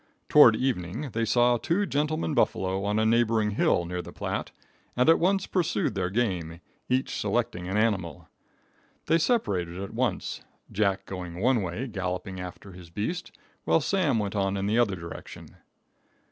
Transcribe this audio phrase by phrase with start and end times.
[0.29, 4.49] Toward evening they saw two gentlemen buffalo on a neighboring hill near the Platte,
[4.97, 8.27] and at once pursued their game, each selecting an animal.
[9.05, 10.41] They separated at once,
[10.71, 13.31] Jack going one way galloping after his beast,
[13.63, 15.55] while Sam went in the other direction.